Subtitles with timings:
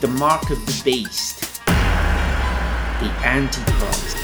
[0.00, 1.72] the mark of the beast, the
[3.24, 4.16] Antichrist,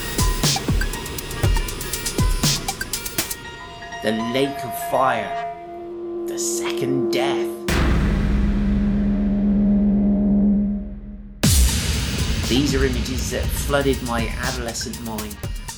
[4.02, 5.48] the lake of fire,
[6.26, 7.48] the second death.
[12.50, 15.34] These are images that flooded my adolescent mind,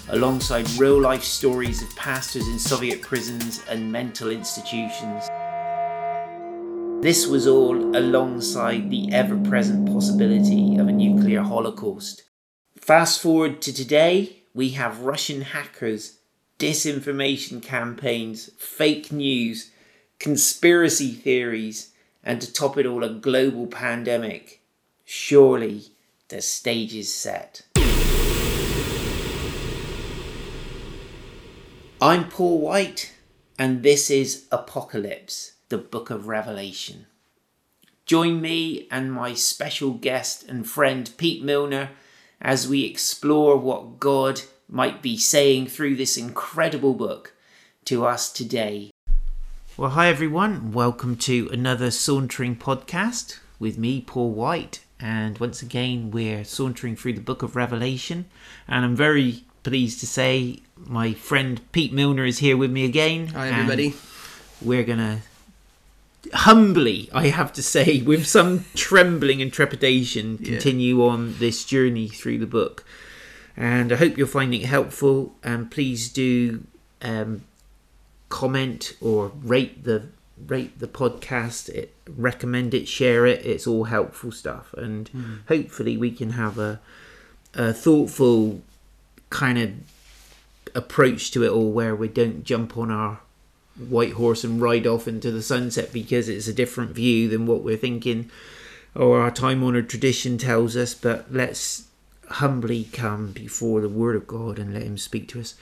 [0.08, 5.30] alongside real life stories of pastors in Soviet prisons and mental institutions.
[7.04, 12.22] This was all alongside the ever present possibility of a nuclear holocaust.
[12.80, 16.20] Fast forward to today, we have Russian hackers,
[16.58, 19.70] disinformation campaigns, fake news,
[20.18, 24.62] conspiracy theories, and to top it all, a global pandemic.
[25.04, 25.82] Surely
[26.28, 27.66] the stage is set.
[32.00, 33.12] I'm Paul White,
[33.58, 37.06] and this is Apocalypse the book of Revelation.
[38.06, 41.90] Join me and my special guest and friend Pete Milner
[42.40, 47.34] as we explore what God might be saying through this incredible book
[47.86, 48.90] to us today.
[49.76, 54.84] Well, hi everyone, welcome to another Sauntering podcast with me, Paul White.
[55.00, 58.26] And once again, we're sauntering through the book of Revelation.
[58.68, 63.28] And I'm very pleased to say my friend Pete Milner is here with me again.
[63.28, 63.94] Hi, everybody.
[64.62, 65.18] We're going to
[66.32, 71.10] humbly, I have to say, with some trembling and trepidation, continue yeah.
[71.10, 72.84] on this journey through the book.
[73.56, 75.34] And I hope you're finding it helpful.
[75.42, 76.64] And please do
[77.02, 77.44] um,
[78.28, 80.06] comment or rate the
[80.46, 81.68] rate the podcast.
[81.68, 83.46] It, recommend it, share it.
[83.46, 85.38] It's all helpful stuff, and mm.
[85.48, 86.80] hopefully we can have a,
[87.54, 88.62] a thoughtful
[89.30, 89.70] kind of
[90.74, 93.20] approach to it all, where we don't jump on our
[93.76, 97.62] white horse and ride off into the sunset because it's a different view than what
[97.62, 98.30] we're thinking
[98.94, 100.94] or our time honored tradition tells us.
[100.94, 101.88] But let's
[102.28, 105.54] humbly come before the Word of God and let Him speak to us.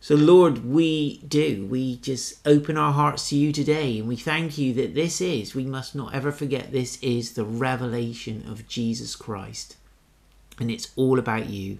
[0.00, 1.66] So, Lord, we do.
[1.70, 5.54] We just open our hearts to you today and we thank you that this is,
[5.54, 9.76] we must not ever forget, this is the revelation of Jesus Christ.
[10.60, 11.78] And it's all about you.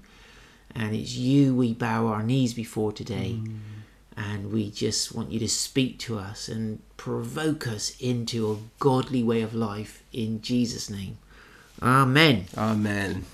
[0.74, 3.36] And it's you we bow our knees before today.
[3.40, 3.58] Mm
[4.16, 9.22] and we just want you to speak to us and provoke us into a godly
[9.22, 11.18] way of life in Jesus' name.
[11.82, 12.46] Amen.
[12.56, 13.24] Amen.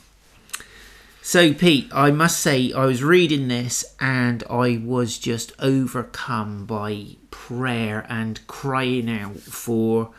[1.23, 7.17] So, Pete, I must say, I was reading this and I was just overcome by
[7.31, 10.11] prayer and crying out for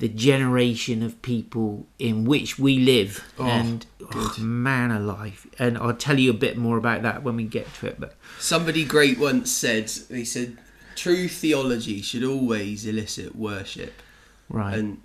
[0.00, 3.32] the generation of people in which we live.
[3.38, 5.46] Oh, and oh, man alive.
[5.58, 8.00] And I'll tell you a bit more about that when we get to it.
[8.00, 10.56] But somebody great once said, he said,
[10.96, 13.92] true theology should always elicit worship.
[14.48, 14.76] Right.
[14.78, 15.02] And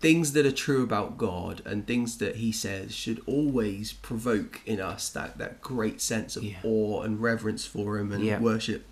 [0.00, 4.80] things that are true about God and things that He says should always provoke in
[4.80, 6.56] us that, that great sense of yeah.
[6.64, 8.38] awe and reverence for Him and yeah.
[8.38, 8.84] worship.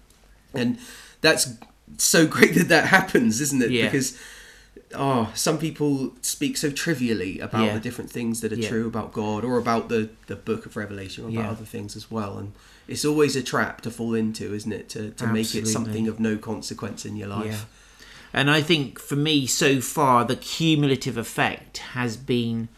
[0.55, 0.79] And
[1.21, 1.55] that's
[1.99, 3.71] so great that that happens, isn't it?
[3.73, 3.87] Yeah.
[3.87, 4.17] Because
[4.95, 7.75] oh, some people speak so trivially about yeah.
[7.75, 8.69] the different things that are yeah.
[8.69, 11.51] true about God or about the, the book of Revelation or about yeah.
[11.51, 12.39] other things as well.
[12.39, 12.53] And
[12.89, 14.89] it's always a trap to fall into, isn't it?
[14.91, 17.67] To, to make it something of no consequence in your life.
[18.33, 22.69] And I think for me, so far, the cumulative effect has been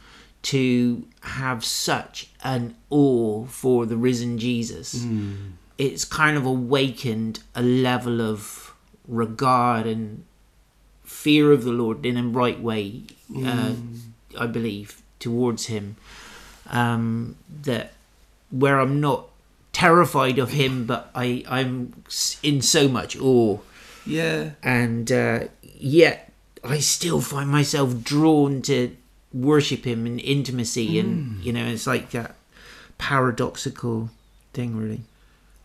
[0.42, 4.94] to have such an awe for the risen Jesus.
[4.96, 5.52] Mm.
[5.78, 8.74] It's kind of awakened a level of
[9.08, 10.25] regard and
[11.16, 13.02] fear of the Lord in a right way,
[13.34, 13.98] uh, mm.
[14.38, 15.96] I believe, towards Him.
[16.68, 17.92] Um, that
[18.50, 19.28] where I'm not
[19.72, 22.04] terrified of Him, but I I'm
[22.42, 23.58] in so much awe.
[24.04, 24.50] Yeah.
[24.62, 26.32] And uh, yet
[26.62, 28.94] I still find myself drawn to
[29.32, 31.00] worship Him in intimacy, mm.
[31.00, 32.36] and you know, it's like that
[32.98, 34.10] paradoxical
[34.52, 35.00] thing, really.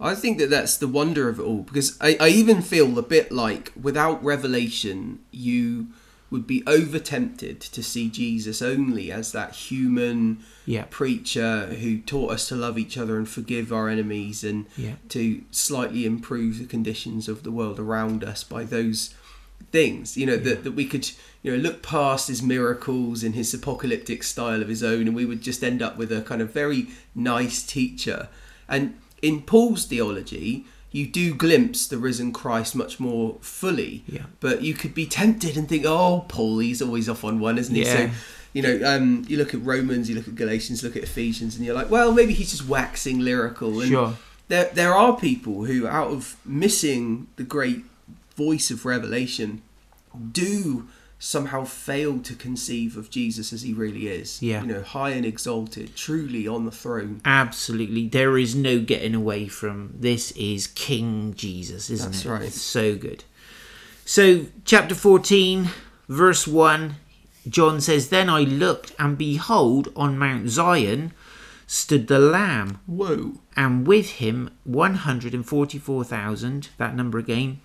[0.01, 3.03] I think that that's the wonder of it all because I, I even feel a
[3.03, 5.88] bit like without revelation, you
[6.31, 10.85] would be over tempted to see Jesus only as that human yeah.
[10.90, 14.96] preacher who taught us to love each other and forgive our enemies and yeah.
[15.09, 19.14] to slightly improve the conditions of the world around us by those
[19.72, 20.40] things you know yeah.
[20.40, 21.09] that, that we could
[21.43, 25.25] you know look past his miracles in his apocalyptic style of his own and we
[25.25, 28.28] would just end up with a kind of very nice teacher
[28.67, 34.03] and in Paul's theology, you do glimpse the risen Christ much more fully.
[34.08, 34.23] Yeah.
[34.40, 37.73] But you could be tempted and think, oh, Paul, he's always off on one, isn't
[37.73, 37.84] he?
[37.84, 37.96] Yeah.
[37.96, 38.09] So,
[38.53, 41.66] you know, um, you look at Romans, you look at Galatians, look at Ephesians, and
[41.66, 43.79] you're like, well, maybe he's just waxing lyrical.
[43.79, 44.18] And sure.
[44.50, 47.85] There, there are people who, out of missing the great
[48.35, 49.62] voice of revelation,
[50.34, 50.90] do
[51.23, 54.41] somehow fail to conceive of Jesus as he really is.
[54.41, 54.62] Yeah.
[54.62, 57.22] You know, high and exalted, truly on the throne.
[57.23, 58.08] Absolutely.
[58.08, 62.12] There is no getting away from this is King Jesus, isn't it?
[62.12, 62.29] That's it?
[62.29, 62.41] right.
[62.41, 63.23] It's so good.
[64.03, 65.70] So, chapter 14,
[66.09, 66.96] verse 1,
[67.47, 71.14] John says, Then I looked, and behold, on Mount Zion
[71.68, 73.34] stood the Lamb, Whoa.
[73.56, 77.59] and with him 144,000, that number again,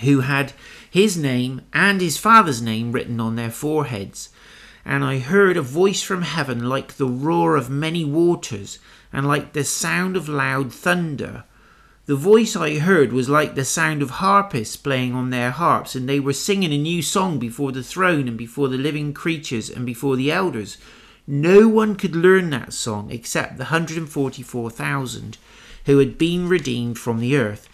[0.00, 0.52] who had
[0.90, 4.30] his name and his father's name written on their foreheads.
[4.84, 8.78] And I heard a voice from heaven like the roar of many waters,
[9.12, 11.44] and like the sound of loud thunder.
[12.06, 16.08] The voice I heard was like the sound of harpists playing on their harps, and
[16.08, 19.84] they were singing a new song before the throne, and before the living creatures, and
[19.84, 20.78] before the elders.
[21.26, 25.38] No one could learn that song except the 144,000
[25.86, 27.68] who had been redeemed from the earth.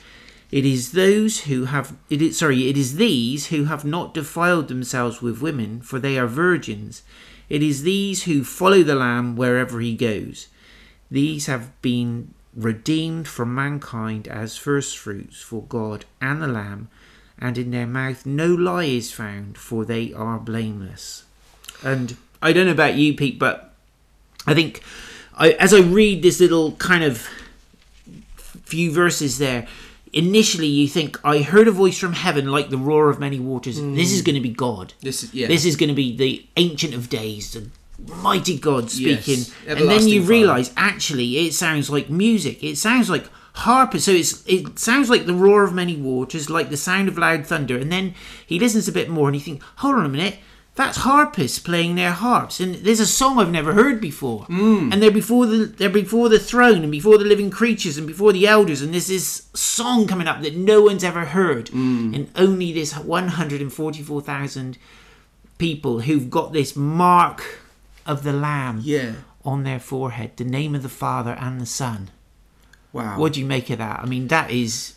[0.52, 4.68] It is those who have it is sorry, it is these who have not defiled
[4.68, 7.02] themselves with women, for they are virgins.
[7.48, 10.48] It is these who follow the Lamb wherever he goes.
[11.10, 16.88] These have been redeemed from mankind as firstfruits for God and the Lamb,
[17.38, 21.24] and in their mouth no lie is found, for they are blameless.
[21.82, 23.74] And I don't know about you, Pete, but
[24.46, 24.82] I think
[25.34, 27.26] I, as I read this little kind of
[28.64, 29.66] few verses there,
[30.12, 33.78] initially you think, I heard a voice from heaven like the roar of many waters.
[33.78, 33.94] Hmm.
[33.94, 34.94] This is going to be God.
[35.00, 35.48] This is yeah.
[35.48, 37.68] This is going to be the Ancient of Days, the
[38.16, 39.38] mighty God speaking.
[39.38, 42.62] Yes, and then you realise, actually, it sounds like music.
[42.62, 43.96] It sounds like harp.
[43.98, 47.46] So it's it sounds like the roar of many waters, like the sound of loud
[47.46, 47.78] thunder.
[47.78, 48.14] And then
[48.46, 50.38] he listens a bit more and he thinks, hold on a minute.
[50.74, 54.44] That's harpists playing their harps, and there's a song I've never heard before.
[54.44, 54.88] Hmm.
[54.90, 58.32] And they're before the they're before the throne, and before the living creatures, and before
[58.32, 58.80] the elders.
[58.80, 62.14] And there's this song coming up that no one's ever heard, Hmm.
[62.14, 64.78] and only this 144,000
[65.58, 67.60] people who've got this mark
[68.06, 69.12] of the Lamb yeah.
[69.44, 72.10] on their forehead, the name of the Father and the Son.
[72.92, 73.18] Wow.
[73.18, 74.00] What do you make of that?
[74.00, 74.94] I mean, that is.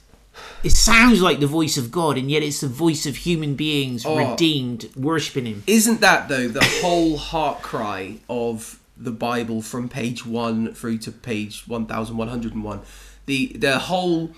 [0.63, 4.05] It sounds like the voice of God, and yet it's the voice of human beings
[4.05, 4.17] Oh.
[4.17, 5.63] redeemed, worshipping Him.
[5.67, 11.11] Isn't that though the whole heart cry of the Bible from page one through to
[11.11, 12.81] page one thousand one hundred and one?
[13.25, 14.31] The the whole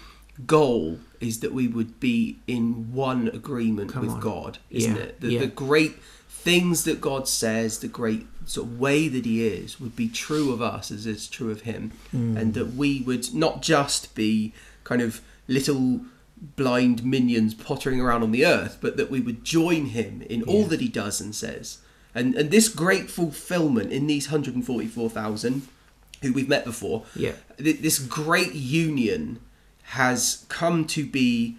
[0.45, 4.19] goal is that we would be in one agreement with on.
[4.19, 5.21] God, isn't Yeah, it?
[5.21, 5.39] The, yeah.
[5.39, 5.95] the great
[6.29, 10.51] things that God says, the great sort of way that He is, would be true
[10.53, 12.37] of us as it's true of Him, Mm.
[12.37, 14.53] and that we would not just be
[14.83, 16.01] kind of little
[16.55, 20.65] blind minions pottering around on the earth, but that we would join Him in all
[20.65, 21.79] that He does and says.
[22.13, 25.67] And and this great fulfillment in these 144,000
[26.21, 27.33] who we've met before, Yeah.
[27.57, 29.39] th- this great union
[29.83, 31.57] has come to be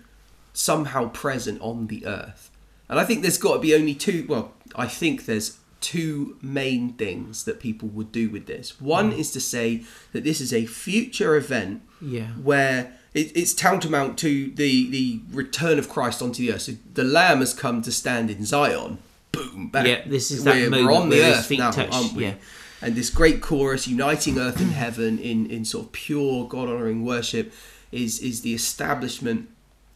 [0.53, 2.51] somehow present on the earth.
[2.89, 6.95] And I think there's got to be only two, well, I think there's two main
[6.95, 8.81] things that people would do with this.
[8.81, 9.19] One mm.
[9.19, 12.29] is to say that this is a future event Yeah.
[12.33, 16.63] where it, it's tantamount to the, the return of Christ onto the earth.
[16.63, 18.99] So the Lamb has come to stand in Zion.
[19.33, 19.87] Boom, bang.
[19.87, 22.25] Yeah, this is that we're, moment we're on the earth now, touch, aren't we?
[22.25, 22.35] yeah.
[22.81, 27.05] And this great chorus uniting earth and heaven in, in sort of pure God honoring
[27.05, 27.53] worship
[27.91, 29.49] is is the establishment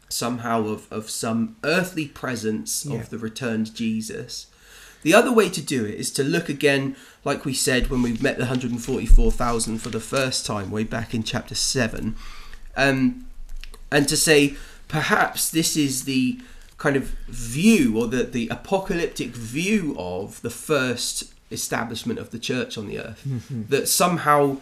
[0.08, 2.96] somehow of, of some earthly presence Yeah.
[2.98, 4.46] of the returned Jesus.
[5.02, 8.12] The other way to do it is to look again, like we said when we
[8.18, 12.14] met the 144,000 for the first time, way back in chapter 7,
[12.76, 13.26] um,
[13.90, 14.56] and to say
[14.88, 16.38] perhaps this is the
[16.78, 22.76] kind of view or the, the apocalyptic view of the first establishment of the church
[22.78, 23.22] on the earth.
[23.68, 24.56] that somehow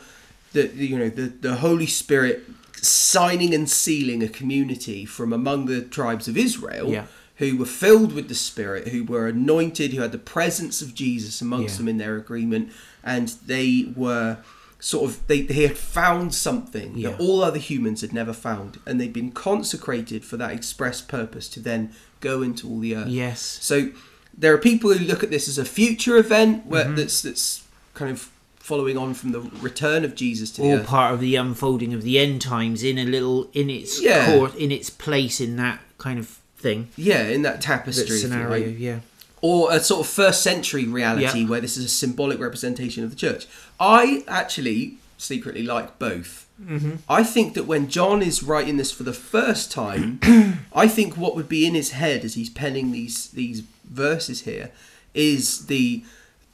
[0.53, 2.43] that you know the, the Holy Spirit
[2.83, 7.05] signing and sealing a community from among the tribes of Israel Yeah.
[7.37, 11.41] who were filled with the Spirit, who were anointed, who had the presence of Jesus
[11.41, 11.79] amongst Yeah.
[11.79, 12.73] them in their agreement,
[13.05, 14.39] and they were
[14.81, 17.11] sort of they, they had found something Yeah.
[17.11, 21.49] that all other humans had never found, and they'd been consecrated for that express purpose
[21.51, 23.09] to then go into all the earth.
[23.09, 23.41] Yes.
[23.63, 23.91] So
[24.37, 26.95] there are people who look at this as a future event where Mm-hmm.
[26.97, 27.63] that's that's
[27.95, 30.87] kind of following on from the return of Jesus to the All earth.
[30.87, 34.27] part of the unfolding of the end times in a little in its Yeah.
[34.27, 36.89] course, in its place in that kind of thing.
[36.97, 38.79] yeah, in that That tapestry you scenario, like.
[38.79, 39.01] yeah.
[39.43, 41.49] Or a sort of first century reality Yeah.
[41.49, 43.47] where this is a symbolic representation of the church.
[43.79, 46.47] I actually secretly like both.
[46.63, 46.97] Mm-hmm.
[47.09, 50.21] I think that when John is writing this for the first time,
[50.75, 54.71] I think what would be in his head as he's penning these these verses here
[55.15, 56.05] is the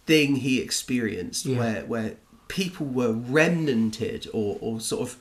[0.06, 1.58] thing he experienced Yeah.
[1.58, 2.12] where where
[2.48, 5.16] people were remnanted or, or sort of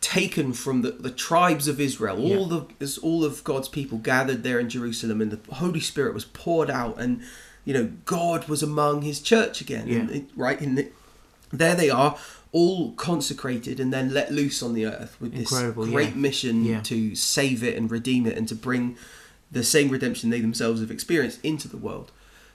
[0.00, 2.20] taken from the, the tribes of Israel.
[2.20, 6.24] All the all of God's people gathered there in Jerusalem, and the Holy Spirit was
[6.24, 7.22] poured out, and
[7.64, 9.86] you know God was among His church again.
[9.86, 9.98] Yeah.
[9.98, 10.88] And right in the,
[11.52, 12.16] there they are,
[12.52, 16.14] all consecrated and then let loose on the earth with this great yeah.
[16.14, 16.80] mission Yeah.
[16.82, 18.96] to save it and redeem it and to bring
[19.52, 22.10] the same redemption they themselves have experienced into the world.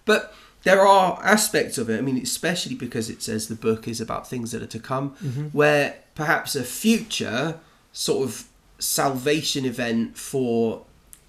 [0.05, 0.33] But
[0.65, 4.27] there are aspects of it, I mean, especially because it says the book is about
[4.29, 5.45] things that are to come, Mm-hmm.
[5.59, 7.57] where perhaps a future
[7.93, 8.45] sort of
[8.79, 10.83] salvation event for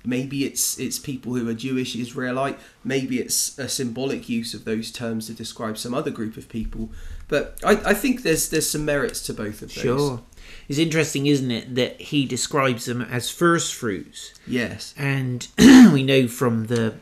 [0.05, 4.91] maybe it's it's people who are Jewish Israelite, maybe it's a symbolic use of those
[4.91, 6.89] terms to describe some other group of people.
[7.29, 9.83] But I, I think there's there's some merits to both of those.
[9.83, 10.21] Sure.
[10.69, 14.95] It's interesting, isn't it, that he describes them as first fruits, Yes.
[14.97, 15.47] and
[15.93, 16.95] we know from the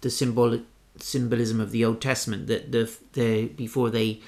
[0.00, 0.62] the symbolic
[1.02, 4.20] symbolism of the Old Testament that the the before they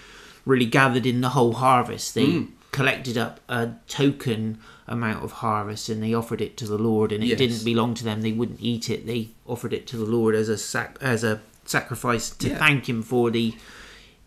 [0.44, 2.48] really gathered in the whole harvest, they Mm.
[2.70, 7.22] collected up a token amount of harvest and they offered it to the Lord, and
[7.24, 7.38] it Yes.
[7.38, 8.20] didn't belong to them.
[8.20, 9.06] They wouldn't eat it.
[9.06, 12.58] They offered it to the Lord as a sac- as a sacrifice to Yeah.
[12.58, 13.54] thank Him for the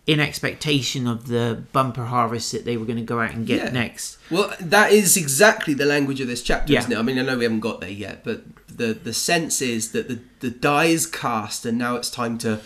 [0.07, 3.57] in expectation of the bumper harvest that they were going to go out and get
[3.65, 3.69] Yeah.
[3.71, 4.17] next.
[4.31, 6.79] Well, that is exactly the language of this chapter, Yeah.
[6.79, 6.97] isn't it?
[6.97, 8.41] I mean, I know we haven't got there yet, but
[8.77, 12.60] the the sense is that the the die is cast, and now it's time to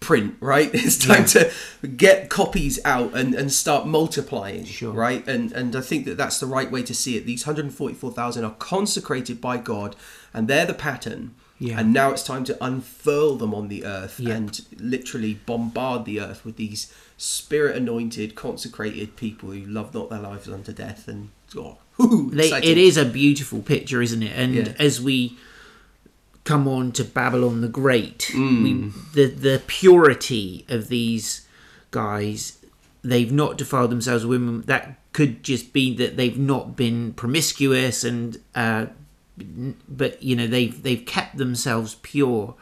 [0.00, 0.70] print, right?
[0.74, 1.50] It's time to
[1.96, 4.92] get copies out and, and start multiplying, Sure.
[4.92, 5.26] right?
[5.28, 7.26] And and I think that that's the right way to see it.
[7.26, 9.96] These 144,000 are consecrated by God,
[10.34, 11.34] and they're the pattern.
[11.58, 11.80] Yeah.
[11.80, 14.34] And now it's time to unfurl them on the earth Yeah.
[14.34, 20.20] and literally bombard the earth with these spirit anointed, consecrated people who love not their
[20.20, 21.08] lives unto death.
[21.08, 24.32] And oh, it is a beautiful picture, isn't it?
[24.36, 24.72] And Yeah.
[24.78, 25.38] as we
[26.46, 28.62] come on to Babylon the Great, Mm.
[28.62, 28.72] we,
[29.14, 31.46] the the purity of these
[31.90, 32.58] guys,
[33.02, 34.62] they've not defiled themselves with women.
[34.62, 38.86] That could just be that they've not been promiscuous, and uh,
[39.88, 42.54] but you know they've they've kept themselves pure.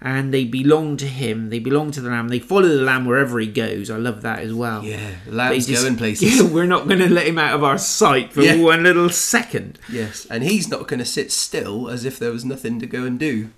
[0.00, 1.50] And they belong to him.
[1.50, 2.28] They belong to the lamb.
[2.28, 3.90] They follow the lamb wherever he goes.
[3.90, 4.84] I love that as well.
[4.84, 6.36] Yeah, the lamb's just- going places.
[6.36, 8.56] Yeah, we're not going to let him out of our sight for Yeah.
[8.56, 9.78] one little second.
[9.90, 13.02] Yes, and he's not going to sit still as if there was nothing to go
[13.04, 13.50] and do.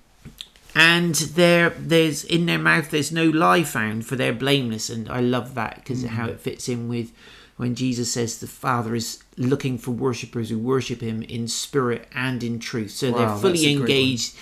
[0.75, 4.89] And there, there's in their mouth, there's no lie found, for they're blameless.
[4.89, 6.31] And I love that because how Mm.
[6.31, 7.11] it fits in with
[7.57, 12.43] when Jesus says the Father is looking for worshippers who worship Him in spirit and
[12.43, 12.93] in truth.
[12.93, 14.35] So Wow, they're fully engaged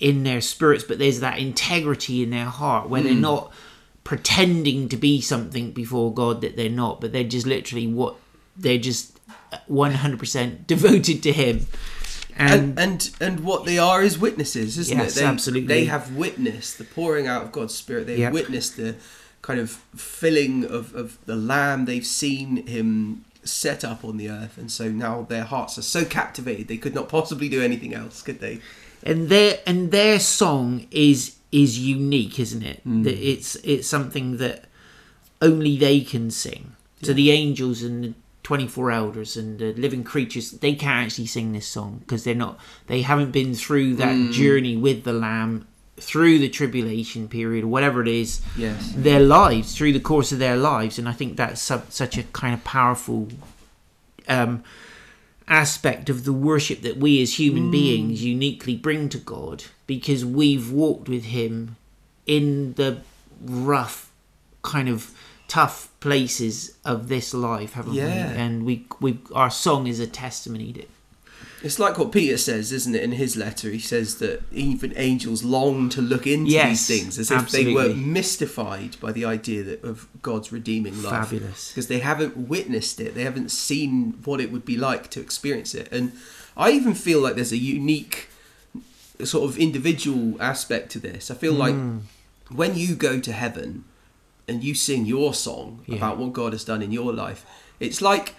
[0.00, 3.04] in their spirits, but there's that integrity in their heart where Mm.
[3.04, 3.52] they're not
[4.02, 8.16] pretending to be something before God that they're not, but they're just literally what
[8.56, 9.20] they're just
[9.70, 11.66] 100% devoted to Him.
[12.36, 15.20] And, and and what they are is witnesses, isn't Yes, it?
[15.20, 15.66] They, absolutely.
[15.66, 18.06] They have witnessed the pouring out of God's Spirit.
[18.06, 18.32] They've Yep.
[18.32, 18.96] witnessed the
[19.42, 21.84] kind of filling of, of the Lamb.
[21.84, 26.04] They've seen Him set up on the earth, and so now their hearts are so
[26.04, 28.60] captivated they could not possibly do anything else, could they?
[29.02, 32.80] And their and their song is is unique, isn't it?
[32.86, 33.04] Mm.
[33.04, 34.64] That it's it's something that
[35.42, 36.76] only they can sing.
[37.02, 41.26] So the angels and the twenty four elders and the living creatures they can't actually
[41.26, 44.32] sing this song because they're not they haven't been through that Mm.
[44.32, 45.66] journey with the Lamb
[45.98, 48.92] through the tribulation period whatever it is Yes.
[48.96, 52.22] their lives through the course of their lives and i think that's su- such a
[52.32, 53.28] kind of powerful
[54.26, 54.64] um,
[55.48, 57.70] aspect of the worship that we as human hmm.
[57.70, 61.76] beings uniquely bring to god because we've walked with him
[62.26, 63.00] in the
[63.42, 64.10] rough
[64.62, 65.12] kind of
[65.48, 68.32] tough places of this life haven't Yeah.
[68.32, 70.84] we and we we our song is a testimony to
[71.62, 73.70] It's like what Peter says, isn't it, in his letter?
[73.70, 77.72] He says that even angels long to look into Yes, these things as if they
[77.74, 81.28] were mystified by the idea that, of God's redeeming love.
[81.28, 81.68] Fabulous.
[81.68, 85.74] Because they haven't witnessed it, they haven't seen what it would be like to experience
[85.74, 85.88] it.
[85.92, 86.12] And
[86.56, 88.28] I even feel like there's a unique
[89.22, 91.30] sort of individual aspect to this.
[91.30, 91.98] I feel like Hmm.
[92.50, 93.84] when you go to heaven
[94.48, 95.96] and you sing your song Yeah.
[95.96, 97.44] about what God has done in your life,
[97.80, 98.34] it's like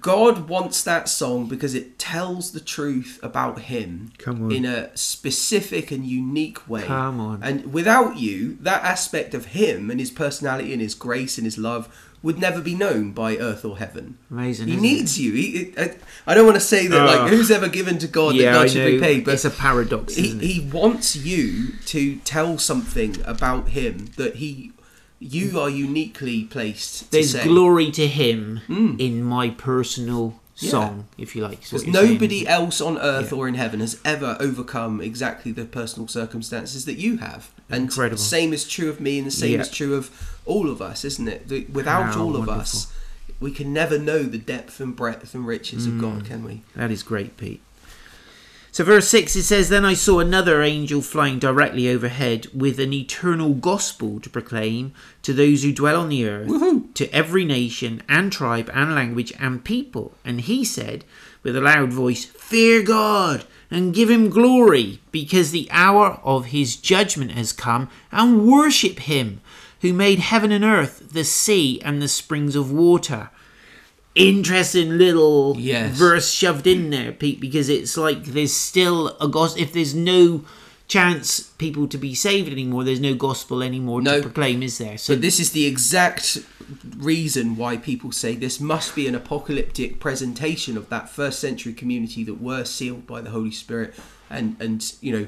[0.00, 4.52] God wants that song because it tells the truth about Him Come on.
[4.52, 6.82] in a specific and unique way.
[6.84, 7.42] Come on.
[7.42, 11.58] And without you, that aspect of Him and His personality and His grace and His
[11.58, 11.88] love
[12.22, 14.16] would never be known by earth or heaven.
[14.30, 15.32] amazing He needs you.
[15.34, 15.94] He, I,
[16.26, 17.04] I don't want to say that Oh.
[17.04, 18.40] like who's ever given to God it?
[18.40, 20.40] yeah that God I should be paid, but it's a paradox he, it?
[20.40, 24.72] he wants you to tell something about him that he
[25.24, 29.00] you are uniquely placed There's glory to him Mm.
[29.00, 30.70] in my personal Yeah.
[30.70, 31.60] song, if you like.
[31.62, 32.10] Because you're saying.
[32.12, 33.38] nobody else on earth Yeah.
[33.38, 37.48] or in heaven has ever overcome exactly the personal circumstances that you have.
[37.70, 38.18] And Incredible.
[38.18, 39.62] same is true of me, and the same Yeah.
[39.62, 40.10] is true of
[40.44, 41.70] all of us, isn't it?
[41.72, 42.86] Without How all of us,
[43.40, 46.00] we can never know the depth and breadth and riches of Mm.
[46.00, 46.60] God, can we?
[46.76, 47.60] That is great, Pete.
[48.74, 52.92] So, verse 6 it says, Then I saw another angel flying directly overhead with an
[52.92, 58.32] eternal gospel to proclaim to those who dwell on the earth, to every nation and
[58.32, 60.14] tribe and language and people.
[60.24, 61.04] And he said
[61.44, 66.74] with a loud voice, Fear God and give him glory, because the hour of his
[66.74, 69.40] judgment has come, and worship him
[69.82, 73.30] who made heaven and earth, the sea, and the springs of water
[74.14, 75.96] interesting little Yes.
[75.96, 79.62] verse shoved in there, Pete, because it's like there's still a gospel.
[79.62, 80.44] If there's no
[80.86, 84.16] chance people to be saved anymore, there's no gospel anymore No.
[84.16, 84.98] to proclaim, is there?
[84.98, 86.38] So But this is the exact
[86.96, 92.22] reason why people say this must be an apocalyptic presentation of that first century community
[92.24, 93.94] that were sealed by the Holy Spirit
[94.30, 95.26] and and you know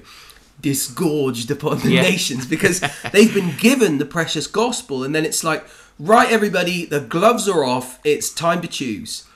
[0.60, 2.02] disgorged upon the Yeah.
[2.02, 2.80] nations because
[3.12, 5.66] they've been given the precious gospel and then it's like
[5.98, 7.98] right everybody the gloves are off.
[8.04, 9.26] It's time to choose.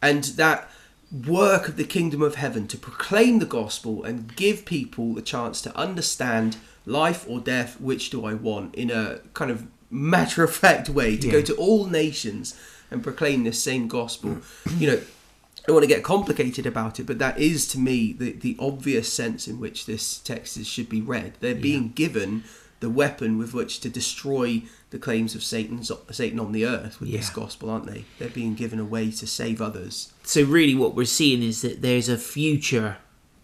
[0.00, 0.70] And that
[1.10, 5.62] work of the kingdom of heaven to proclaim the gospel and give people the chance
[5.62, 10.54] to understand life or death which do i want in a kind of matter of
[10.54, 12.58] fact way to go to all nations
[12.90, 14.38] and proclaim this same gospel.
[14.76, 18.14] You know I don't want to get complicated about it, but that is to me
[18.14, 21.34] the, the obvious sense in which this text is, should be read.
[21.40, 22.44] They're being given
[22.80, 27.10] the weapon with which to destroy the claims of Satan's Satan on the earth with
[27.12, 28.04] this gospel, aren't they?
[28.18, 30.12] They're being given a way to save others.
[30.22, 32.96] so really, what we're seeing is that there's a future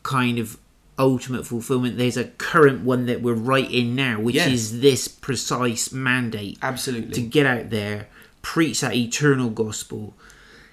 [0.03, 0.59] kind of
[0.99, 1.99] ultimate fulfillment.
[1.99, 4.49] There's a current one that we're right in now, which Yes.
[4.53, 7.13] is this precise mandate Absolutely.
[7.15, 8.07] to get out there,
[8.43, 10.15] preach that eternal gospel,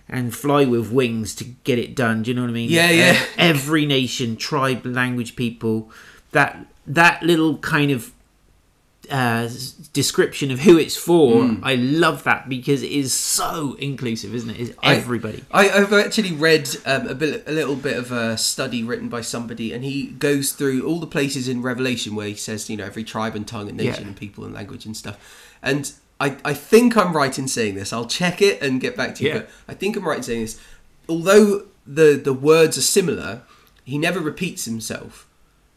[0.07, 2.21] and fly with wings to get it done.
[2.23, 2.69] Do you know what I mean?
[2.69, 3.19] Yeah, yeah.
[3.37, 5.89] Every nation, tribe, language, people.
[6.31, 8.11] That that little kind of
[9.09, 9.49] uh,
[9.93, 11.63] description of who it's for, Hmm.
[11.63, 14.59] I love that because it is so inclusive, isn't it?
[14.59, 15.43] It's everybody.
[15.51, 19.21] I, I've actually read um, a, bit, a little bit of a study written by
[19.21, 22.85] somebody, and he goes through all the places in Revelation where he says, you know,
[22.85, 24.07] every tribe and tongue and nation Yeah.
[24.09, 25.17] and people and language and stuff.
[25.61, 27.91] And I, I think I'm right in saying this.
[27.91, 29.29] I'll check it and get back to you.
[29.29, 29.37] Yeah.
[29.39, 30.61] But I think I'm right in saying this.
[31.09, 33.41] Although the the words are similar,
[33.83, 35.27] he never repeats himself.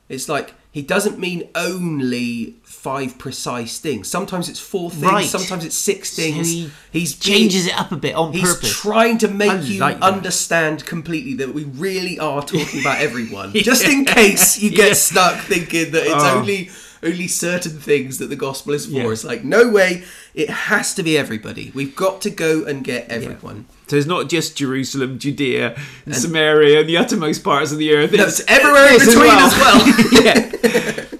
[0.09, 4.09] It's like he doesn't mean only five precise things.
[4.09, 5.03] Sometimes it's four things.
[5.05, 5.27] Right.
[5.27, 6.53] Sometimes it's six So things.
[6.53, 8.61] he He's changes it up a bit on He's purpose.
[8.73, 12.99] He's trying to make I you like understand completely that we really are talking about
[13.01, 13.53] everyone.
[13.71, 14.93] Just in case you get Yeah.
[14.95, 16.39] stuck thinking that it's Oh.
[16.39, 16.71] only
[17.03, 18.93] only certain things that the gospel is for.
[18.93, 19.11] Yeah.
[19.11, 20.05] It's like no way.
[20.35, 21.71] It has to be everybody.
[21.75, 23.65] We've got to go and get everyone.
[23.89, 25.75] so it's not just Jerusalem, Judea,
[26.07, 28.13] and Samaria, and the uttermost parts of the earth.
[28.13, 29.81] No, it's everywhere in between as well.
[30.25, 31.05] yeah.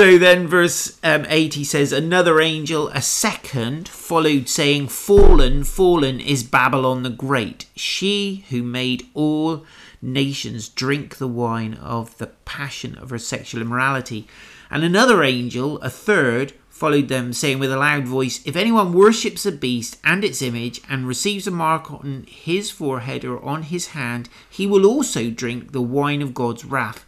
[0.00, 6.20] So then, verse um, 8, he says, Another angel, a second, followed, saying, Fallen, fallen
[6.20, 9.66] is Babylon the Great, she who made all
[10.00, 14.26] nations drink the wine of the passion of her sexual immorality.
[14.70, 19.42] And another angel, a third, followed them, saying with a loud voice, If anyone worships
[19.42, 23.88] the beast and its image, and receives a mark on his forehead or on his
[23.88, 27.04] hand, he will also drink the wine of God's wrath,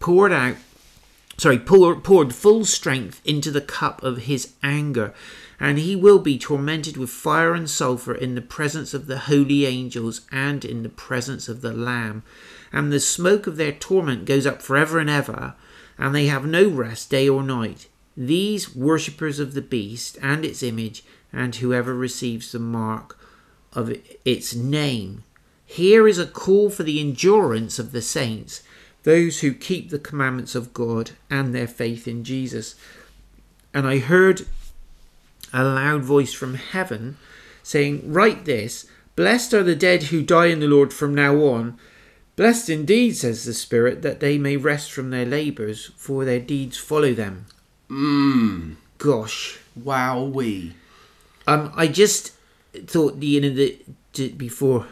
[0.00, 0.56] poured out
[1.38, 5.14] sorry, poured, poured full strength into the cup of his anger,
[5.60, 9.64] and he will be tormented with fire and sulphur in the presence of the holy
[9.64, 12.22] angels and in the presence of the Lamb.
[12.72, 15.54] And the smoke of their torment goes up forever and ever,
[15.96, 17.88] and they have no rest day or night.
[18.16, 23.18] These worshippers of the beast and its image, and whoever receives the mark
[23.72, 25.22] of its name.
[25.64, 28.62] Here is a call for the endurance of the saints,
[29.08, 32.74] those who keep the commandments of God and their faith in Jesus.
[33.72, 34.46] And I heard
[35.50, 37.16] a loud voice from heaven
[37.62, 41.78] saying, Write this Blessed are the dead who die in the Lord from now on.
[42.36, 46.76] Blessed indeed, says the Spirit, that they may rest from their labours, for their deeds
[46.76, 47.46] follow them.
[47.88, 48.76] Mmm.
[48.98, 49.58] Gosh.
[49.74, 50.74] Wow, we.
[51.46, 52.34] Um, I just
[52.74, 54.86] thought you know that to, before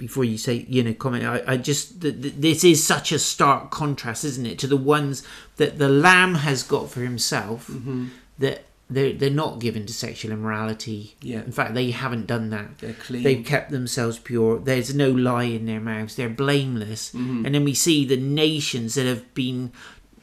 [0.00, 3.18] before you say you know comment I, I just th- th- this is such a
[3.18, 5.22] stark contrast isn't it to the ones
[5.58, 8.06] that the lamb has got for himself Mm-hmm.
[8.38, 11.42] that they're, they're not given to sexual immorality Yeah.
[11.48, 13.22] in fact they haven't done that They're clean.
[13.22, 17.44] they've kept themselves pure there's no lie in their mouths they're blameless Mm-hmm.
[17.46, 19.70] and then we see the nations that have been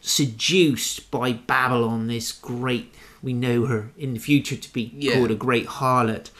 [0.01, 5.13] seduced by babylon this great we know her in the future to be Yeah.
[5.13, 6.31] called a great harlot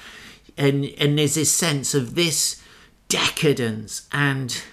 [0.58, 2.62] and and there's this sense of this
[3.10, 4.64] decadence and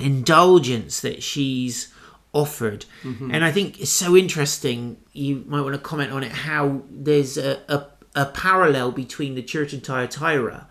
[0.00, 1.92] indulgence that she's
[2.32, 3.30] offered mm-hmm.
[3.32, 7.36] and i think it's so interesting you might want to comment on it how there's
[7.36, 10.66] a, a, a parallel between the church in Thyatira,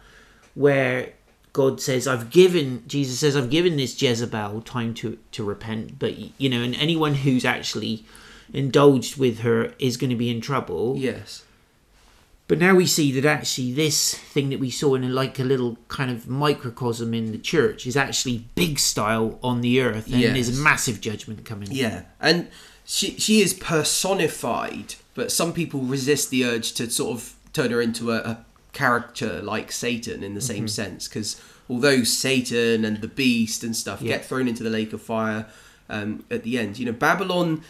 [0.55, 1.13] where
[1.53, 6.15] God says, "I've given." Jesus says, "I've given this Jezebel time to to repent," but
[6.39, 8.05] you know, and anyone who's actually
[8.53, 10.95] indulged with her is going to be in trouble.
[10.97, 11.43] Yes.
[12.49, 15.43] But now we see that actually this thing that we saw in a, like a
[15.43, 20.19] little kind of microcosm in the church is actually big style on the earth, and
[20.19, 20.33] Yes.
[20.33, 21.69] there's a massive judgment coming.
[21.71, 22.47] Yeah, and
[22.85, 27.81] she she is personified, but some people resist the urge to sort of turn her
[27.81, 30.67] into a, a character like Satan in the same Mm-hmm.
[30.67, 34.17] sense, because although Satan and the beast and stuff Yeah.
[34.17, 35.45] get thrown into the lake of fire
[35.87, 37.61] um, at the end, you know, Babylon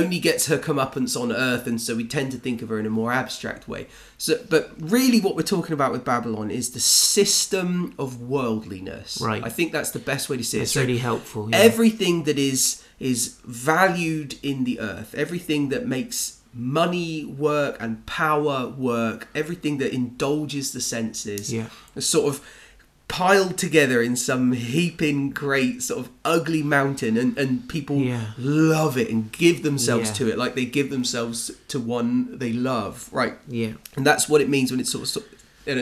[0.00, 2.86] only gets her comeuppance on earth, and so we tend to think of her in
[2.86, 3.82] a more abstract way.
[4.18, 9.18] So, but really, what we're talking about with Babylon is the system of worldliness.
[9.20, 9.42] Right.
[9.44, 10.74] I think that's the best way to see That's it.
[10.74, 11.48] So really helpful.
[11.50, 11.56] yeah.
[11.58, 18.58] everything that is is valued in the earth everything that makes money work and power
[18.68, 21.68] work everything that indulges the senses Yeah.
[21.98, 22.40] sort of
[23.08, 28.32] piled together in some heaping great sort of ugly mountain and, and people Yeah.
[28.36, 30.14] love it and give themselves Yeah.
[30.14, 33.72] to it like they give themselves to one they love right yeah.
[33.94, 35.22] and that's what it means when it sort of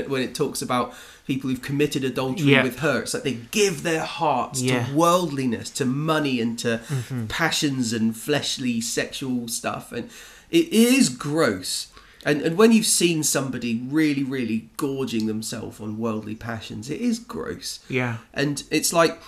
[0.09, 0.95] when it talks about
[1.27, 2.63] people who've committed adultery Yeah.
[2.63, 3.01] with her.
[3.03, 4.63] It's like they give their hearts.
[4.63, 4.93] Mm-hmm.
[4.93, 6.81] to worldliness, to money, and to
[7.29, 10.09] passions and fleshly sexual stuff, and
[10.51, 11.89] it is gross.
[12.25, 17.19] And and when you've seen somebody really, really gorging themselves on worldly passions, it is
[17.19, 17.81] gross.
[17.89, 18.19] Yeah.
[18.33, 19.21] And it's like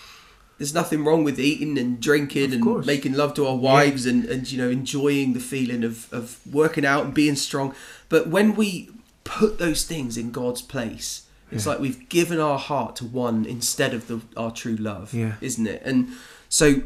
[0.58, 4.50] there's nothing wrong with eating and drinking and making love to our wives and, and
[4.50, 7.74] you know enjoying the feeling of, of working out and being strong.
[8.08, 8.88] But when we
[9.24, 13.92] put those things in God's place, it's like we've given our heart to one instead
[13.94, 15.34] of the, our true love, Yeah.
[15.40, 15.82] isn't it?
[15.84, 16.08] And
[16.48, 16.82] so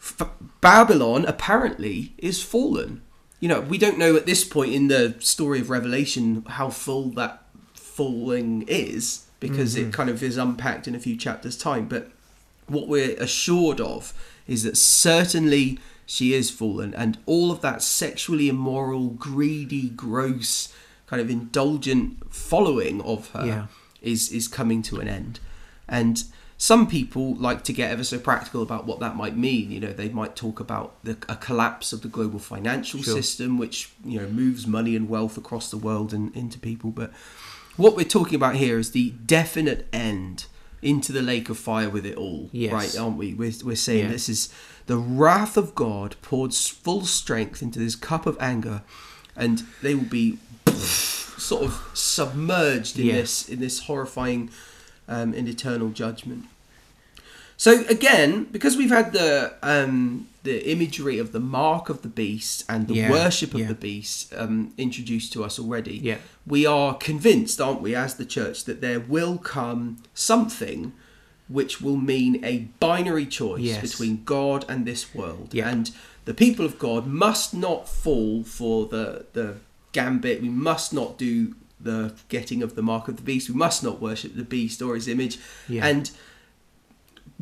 [0.00, 3.02] F- Babylon apparently is fallen.
[3.40, 7.10] You know, we don't know at this point in the story of Revelation how full
[7.12, 7.42] that
[7.74, 9.90] falling is because it mm-hmm.
[9.90, 11.88] kind of is unpacked in a few chapters' time.
[11.88, 12.10] But
[12.66, 14.12] what we're assured of
[14.46, 20.72] is that certainly she is fallen, and all of that sexually immoral, greedy, gross,
[21.06, 23.66] kind of indulgent following of her Yeah.
[24.02, 25.40] is is coming to an end.
[25.88, 26.24] And
[26.62, 29.70] some people like to get ever so practical about what that might mean.
[29.70, 33.14] You know, they might talk about the, a collapse of the global financial Sure.
[33.14, 36.90] system, which you know moves money and wealth across the world and into people.
[36.90, 37.12] But
[37.78, 40.44] what we're talking about here is the definite end
[40.82, 42.72] into the lake of fire with it all, Yes.
[42.74, 42.98] right?
[42.98, 43.32] Aren't we?
[43.32, 44.12] We're, we're saying Yeah.
[44.12, 44.50] this is
[44.86, 48.82] the wrath of God poured full strength into this cup of anger,
[49.34, 54.50] and they will be sort of submerged in this in this horrifying
[55.08, 56.44] um, and eternal judgment.
[57.60, 62.64] So again, because we've had the um, the imagery of the mark of the beast
[62.70, 63.68] and the Yeah, worship of yeah.
[63.68, 66.16] the beast um, introduced to us already, Yeah.
[66.46, 70.94] we are convinced, aren't we, as the church, that there will come something
[71.48, 72.54] which will mean a
[72.86, 73.82] binary choice Yes.
[73.82, 75.90] between God and this world, and
[76.24, 79.56] the people of God must not fall for the the
[79.92, 80.40] gambit.
[80.40, 83.50] We must not do the getting of the mark of the beast.
[83.50, 85.36] We must not worship the beast or his image,
[85.68, 86.10] and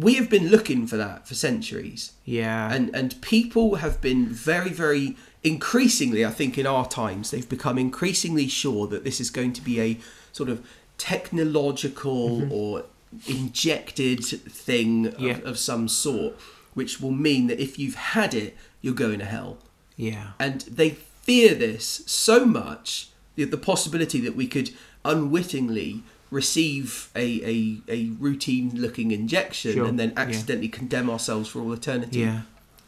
[0.04, 2.72] we have been looking for that for centuries Yeah.
[2.72, 7.76] and and people have been very very increasingly i think in our times they've become
[7.78, 9.98] increasingly sure that this is going to be a
[10.32, 10.58] sort of
[10.98, 12.52] technological Mm-hmm.
[12.52, 12.84] or
[13.26, 16.34] injected thing of, of some sort
[16.74, 19.58] which will mean that if you've had it you're going to hell
[19.96, 20.32] yeah.
[20.38, 24.70] and they fear this so much the, the possibility that we could
[25.04, 30.21] unwittingly receive a, a, a routine looking injection Sure, and then yeah.
[30.21, 32.21] accidentally condemn ourselves for all eternity.
[32.21, 32.43] Yeah.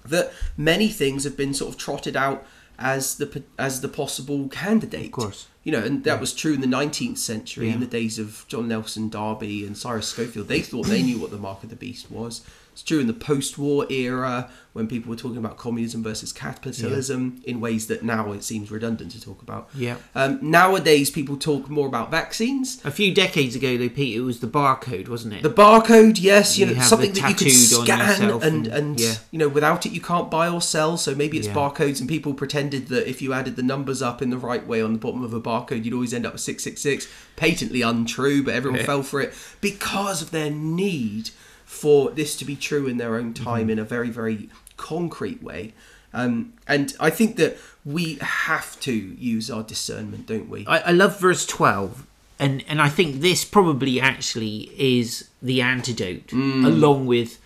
[0.05, 2.47] that many things have been sort of trotted out
[2.79, 5.07] as the as the possible candidate.
[5.07, 5.49] Of course.
[5.65, 8.67] you know and that was true in the 19th century in the days of john
[8.69, 10.49] nelson darby and cyrus scofield.
[10.49, 12.43] They thought they knew what the mark of the beast was
[12.81, 17.61] it's true in the post-war era when people were talking about communism versus capitalism in
[17.61, 19.97] ways that now it seems redundant to talk about Yeah.
[20.15, 24.41] um, nowadays people talk more about vaccines A few decades ago, though, Pete, it was
[24.41, 25.43] the barcode, wasn't it?
[25.43, 29.15] the barcode, yes, you You know, something that you could scan and, and- and yeah.
[29.31, 30.97] you know, without it you can't buy or sell.
[30.97, 31.55] So maybe it's Yeah.
[31.55, 34.81] barcodes, and people pretended that if you added the numbers up in the right way
[34.81, 37.07] on the bottom of a barcode, you'd always end up with six six six.
[37.37, 38.87] Patently untrue, but everyone Yeah.
[38.87, 41.31] fell for it because of their need
[41.79, 43.71] for this to be true in their own time Mm-hmm.
[43.71, 45.73] in a very very concrete way.
[46.13, 50.67] Um, and I think that we have to use our discernment, don't we?
[50.67, 52.05] I, I love verse 12
[52.41, 56.67] and and I think this probably actually is the antidote Mm.
[56.67, 57.39] along with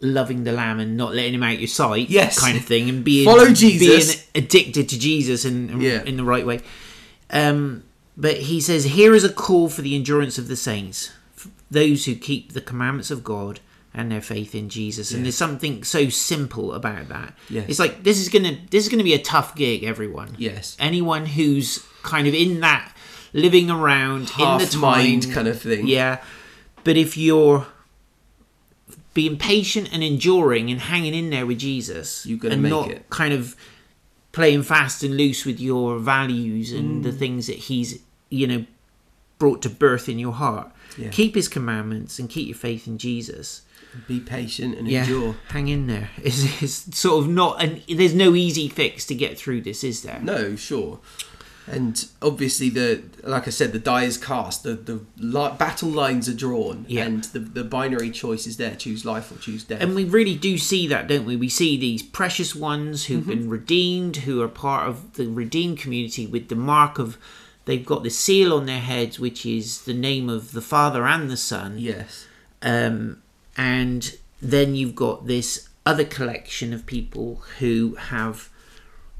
[0.00, 2.38] loving the lamb and not letting him out your sight Yes.
[2.38, 4.14] kind of thing and being Follow Jesus.
[4.16, 6.02] being addicted to Jesus in, in, Yeah.
[6.04, 6.60] in the right way
[7.30, 7.82] um
[8.16, 11.10] But he says, Here is a call for the endurance of the saints,
[11.70, 13.60] those who keep the commandments of God
[13.96, 15.10] and their faith in Jesus.
[15.12, 15.24] And Yes.
[15.24, 17.36] there's something so simple about that.
[17.48, 17.66] Yes.
[17.68, 20.34] It's like this is gonna this is gonna be a tough gig, everyone.
[20.38, 20.76] Yes.
[20.80, 22.92] Anyone who's kind of in that
[23.32, 25.86] living around in Half the time mind kind of thing.
[25.86, 26.22] Yeah.
[26.84, 27.66] But if you're
[29.14, 32.90] being patient and enduring and hanging in there with Jesus, You're gonna and make not
[32.90, 33.08] it.
[33.10, 33.54] kind of
[34.32, 37.02] playing fast and loose with your values and Mm.
[37.04, 38.64] the things that He's you know
[39.44, 40.72] brought to birth in your heart.
[40.96, 41.10] Yeah.
[41.10, 43.60] Keep His commandments and keep your faith in Jesus.
[44.08, 45.36] Be patient and Yeah, endure.
[45.48, 46.08] hang in there.
[46.22, 50.00] It's, it's sort of not, and there's no easy fix to get through this, is
[50.02, 50.18] there?
[50.22, 50.98] No, sure.
[51.66, 54.62] And obviously, the like I said, the die is cast.
[54.62, 57.04] The the li- battle lines are drawn, Yeah.
[57.04, 59.80] and the the binary choice is there: choose life or choose death.
[59.82, 61.36] And we really do see that, don't we?
[61.36, 63.30] We see these precious ones who've mm-hmm.
[63.30, 67.16] been redeemed, who are part of the redeemed community with the mark of,
[67.64, 71.30] they've got the seal on their heads, which is the name of the Father and
[71.30, 71.76] the Son.
[71.78, 72.26] yes,
[72.62, 73.22] Um,
[73.56, 78.48] and then you've got this other collection of people who have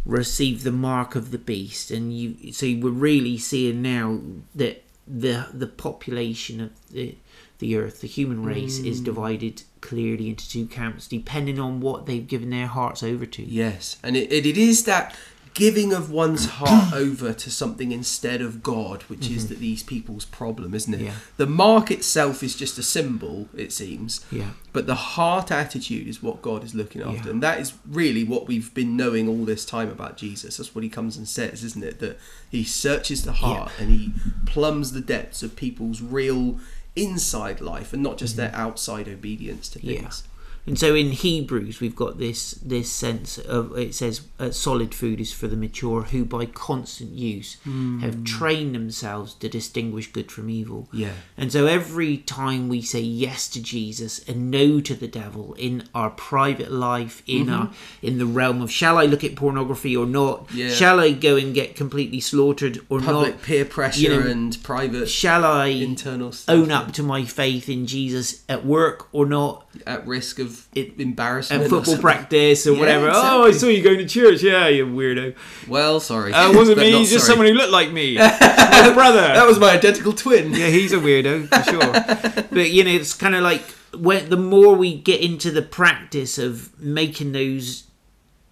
[0.06, 4.20] received the mark of the beast, and you so we're really seeing now
[4.54, 7.16] that the the population of the
[7.58, 12.26] the earth, the human race, is divided clearly into two camps, depending on what they've
[12.26, 13.42] given their hearts over to.
[13.42, 15.16] yes, and it, it, it is that
[15.54, 20.24] giving of one's heart over to something instead of God, which is that these people's
[20.24, 20.96] problem, isn't it?
[20.98, 21.06] Mm-hmm.
[21.06, 21.14] Yeah.
[21.36, 24.24] The mark itself is just a symbol, it seems.
[24.32, 24.50] Yeah.
[24.72, 27.24] But the heart attitude is what God is looking after.
[27.26, 27.30] Yeah.
[27.30, 30.56] And that is really what we've been knowing all this time about Jesus.
[30.56, 32.00] That's what he comes and says, isn't it?
[32.00, 32.18] That
[32.50, 34.12] he searches the heart and he
[34.46, 36.58] plumbs the depths of people's real
[36.96, 39.88] inside life and not just their outside obedience to Mm-hmm.
[39.90, 40.00] Yeah.
[40.00, 40.24] things.
[40.66, 45.20] And so in Hebrews, we've got this this sense of it says uh, solid food
[45.20, 47.58] is for the mature who by constant use
[48.00, 50.88] have trained themselves to distinguish good from evil.
[50.92, 51.12] Yeah.
[51.36, 55.86] And so every time we say yes to Jesus and no to the devil in
[55.94, 60.06] our private life, in our in the realm of shall I look at pornography or
[60.06, 60.50] not?
[60.54, 60.70] Yeah.
[60.70, 63.42] Shall I go and get completely slaughtered or Public not?
[63.42, 67.86] peer pressure you know, and private Shall I internal own up to my faith in
[67.86, 69.66] Jesus at work or not?
[69.86, 71.64] at risk of It- embarrassment.
[71.64, 73.10] or football practice or Yeah, whatever.
[73.12, 74.42] Oh, I saw you going to church.
[74.42, 75.34] Yeah, you weirdo.
[75.68, 76.32] Well, sorry.
[76.32, 76.90] Uh, it wasn't me.
[77.04, 77.20] Just sorry.
[77.20, 78.16] someone who looked like me.
[78.16, 79.20] my brother.
[79.22, 80.52] That was my identical twin.
[80.52, 82.44] yeah, he's a weirdo for sure.
[82.50, 83.62] but you know, it's kind of like
[83.96, 87.84] when the more we get into the practice of making those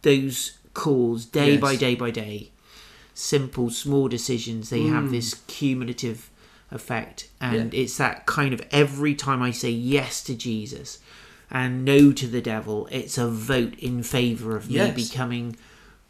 [0.02, 1.60] those calls day Yes.
[1.60, 2.50] by day by day,
[3.14, 5.10] simple small decisions, they have Mm.
[5.10, 6.28] this cumulative
[6.70, 10.98] effect, and it's that kind of every time I say yes to Jesus
[11.52, 14.96] and no to the devil, it's a vote in favor of Yes.
[14.96, 15.56] me becoming,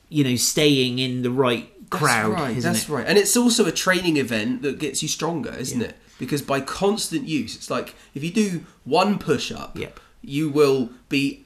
[0.09, 2.31] you know, staying in the right crowd.
[2.33, 2.63] That's right.
[2.63, 2.89] That's it?
[2.89, 3.05] right.
[3.07, 5.89] And it's also a training event that gets you stronger, isn't Yeah.
[5.89, 5.97] it?
[6.19, 9.99] Because by constant use, it's like if you do one push up, Yep.
[10.23, 11.45] you will be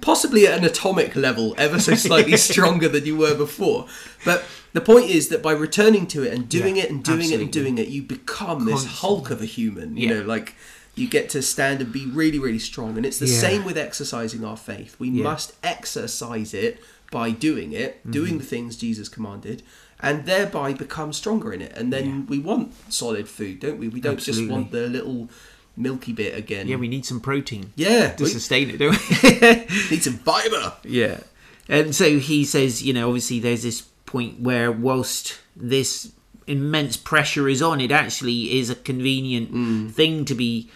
[0.00, 3.86] possibly at an atomic level ever so slightly stronger than you were before.
[4.24, 7.30] But the point is that by returning to it and doing Yeah, it and doing
[7.30, 9.96] it and doing it, you become this hulk of a human.
[9.96, 10.14] You Yeah.
[10.16, 10.54] know, like
[10.94, 12.96] you get to stand and be really, really strong.
[12.96, 13.38] And it's the Yeah.
[13.40, 14.94] same with exercising our faith.
[14.98, 15.24] We Yeah.
[15.24, 16.80] must exercise it
[17.10, 18.10] by doing it, Mm-hmm.
[18.12, 19.62] doing the things Jesus commanded,
[20.00, 21.72] and thereby become stronger in it.
[21.76, 23.88] And then we want solid food, don't we?
[23.88, 24.44] We don't Absolutely.
[24.46, 25.28] just want the little
[25.76, 26.68] milky bit again.
[26.68, 29.66] Yeah, we need some protein yeah, to we sustain it, don't we?
[29.90, 30.74] need some fiber.
[30.84, 31.20] Yeah.
[31.68, 36.12] And so he says, you know, obviously there's this point where whilst this
[36.46, 40.68] immense pressure is on, it actually is a convenient thing to be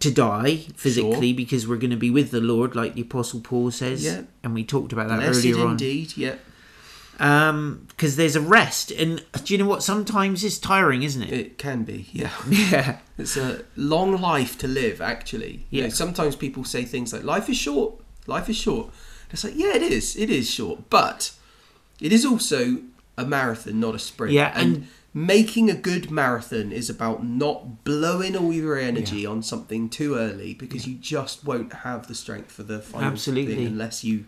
[0.00, 1.36] to die physically Sure.
[1.36, 4.04] because we're going to be with the Lord, like the Apostle Paul says.
[4.04, 4.22] Yeah.
[4.42, 5.70] And we talked about that Blessed earlier on.
[5.72, 6.16] indeed.
[6.16, 6.36] Yeah,
[7.20, 9.82] Um, because there's a rest, and do you know what?
[9.82, 11.32] Sometimes it's tiring, isn't it?
[11.32, 12.08] it can be.
[12.12, 12.30] Yeah.
[12.50, 12.98] Yeah.
[13.18, 15.66] It's a long life to live, actually.
[15.70, 15.92] You know, Yeah.
[15.94, 17.94] sometimes people say things like, life is short,
[18.26, 18.90] life is short.
[19.30, 20.16] It's like, yeah, it is.
[20.16, 20.90] It is short.
[20.90, 21.32] But
[22.00, 22.78] it is also
[23.16, 24.32] a marathon, not a sprint.
[24.32, 29.42] Yeah, And, and- making a good marathon is about not blowing all your energy on
[29.42, 33.56] something too early because you just won't have the strength for the final Absolutely.
[33.56, 34.24] thing unless you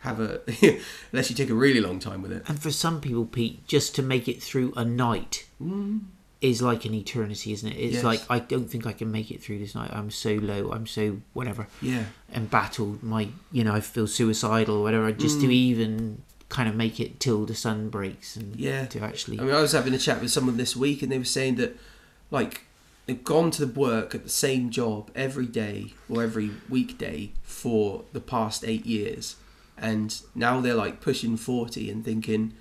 [0.00, 0.40] have a
[1.12, 2.42] unless you take a really long time with it.
[2.48, 6.00] And for some people, Pete, just to make it through a night mm.
[6.40, 7.76] is like an eternity, isn't it?
[7.76, 8.04] It's Yes.
[8.04, 9.90] like I don't think I can make it through this night.
[9.92, 10.70] I'm so low.
[10.72, 11.66] I'm so whatever.
[11.82, 12.04] Yeah.
[12.32, 13.02] Embattled.
[13.02, 15.10] My, you know, I feel suicidal or whatever.
[15.12, 15.52] Just to mm.
[15.52, 18.84] even kind of make it till the sun breaks and Yeah.
[18.86, 19.40] to actually.
[19.40, 21.54] I mean, I was having a chat with someone this week, and they were saying
[21.56, 21.78] that,
[22.30, 22.66] like,
[23.06, 28.20] they've gone to work at the same job every day or every weekday for the
[28.20, 29.36] past eight years,
[29.78, 32.52] and now they're like pushing forty and thinking,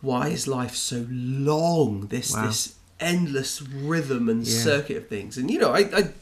[0.00, 2.06] why is life so long?
[2.08, 2.46] This Wow.
[2.46, 4.62] this endless rhythm and Yeah.
[4.62, 5.36] circuit of things.
[5.38, 6.12] And you know, I, I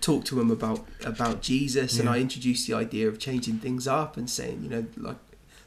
[0.00, 4.16] talked to him about about Jesus, and I introduced the idea of changing things up
[4.16, 5.16] and saying, you know, like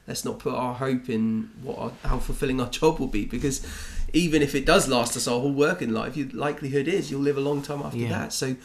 [0.08, 3.66] let's not put our hope in what our, how fulfilling our job will be, because
[4.12, 7.36] even if it does last us our whole working life, your likelihood is you'll live
[7.36, 8.08] a long time after Yeah.
[8.10, 8.32] that.
[8.32, 8.56] So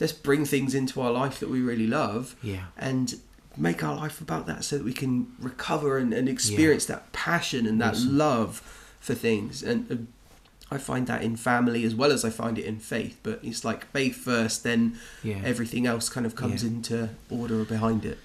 [0.00, 2.64] let's bring things into our life that we really love Yeah.
[2.76, 3.14] and
[3.56, 7.66] make our life about that so that we can recover and, and experience that passion
[7.66, 8.60] and that love
[9.00, 12.64] for things and uh, i find that in family as well as i find it
[12.64, 15.40] in faith but it's like faith first then Yeah.
[15.44, 16.70] everything else kind of comes Yeah.
[16.70, 18.18] into order behind it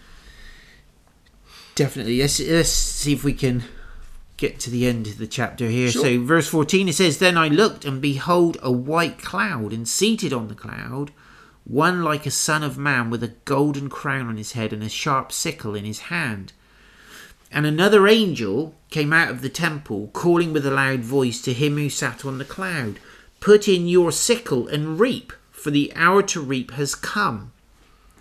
[1.79, 2.19] Definitely.
[2.19, 3.63] Let's, let's see if we can
[4.35, 5.89] get to the end of the chapter here.
[5.89, 6.01] Sure.
[6.01, 10.33] So, verse 14 it says, Then I looked, and behold, a white cloud, and seated
[10.33, 11.11] on the cloud,
[11.63, 14.89] one like a son of man with a golden crown on his head and a
[14.89, 16.51] sharp sickle in his hand.
[17.49, 21.77] And another angel came out of the temple, calling with a loud voice to him
[21.77, 22.99] who sat on the cloud,
[23.39, 27.53] Put in your sickle and reap, for the hour to reap has come,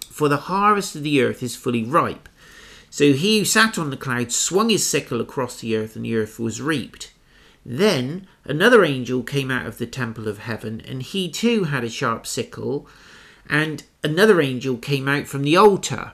[0.09, 2.29] for the harvest of the earth is fully ripe.
[2.90, 6.16] So he who sat on the cloud swung his sickle across the earth, and the
[6.16, 7.12] earth was reaped.
[7.64, 11.90] Then another angel came out of the temple of heaven, and he too had a
[11.90, 12.87] sharp sickle.
[13.48, 16.12] And another angel came out from the altar,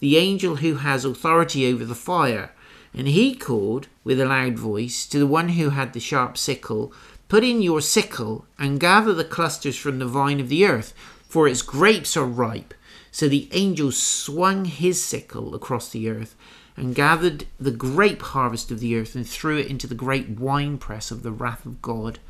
[0.00, 2.52] the angel who has authority over the fire.
[2.92, 6.92] And he called with a loud voice to the one who had the sharp sickle,
[7.28, 10.94] Put in your sickle and gather the clusters from the vine of the earth,
[11.28, 12.72] for its grapes are ripe.
[13.18, 16.36] So the angel swung his sickle across the earth
[16.76, 21.10] and gathered the grape harvest of the earth and threw it into the great winepress
[21.10, 22.20] of the wrath of God.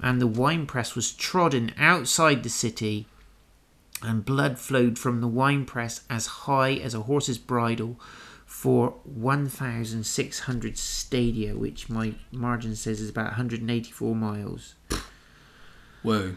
[0.00, 3.08] And the winepress was trodden outside the city,
[4.02, 7.98] and blood flowed from the winepress as high as a horse's bridle
[8.44, 14.76] for 1,600 stadia, which my margin says is about 184 miles.
[16.02, 16.36] whoa